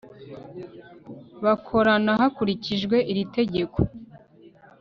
[1.43, 3.77] bakorana hakurikijwe iri tegeko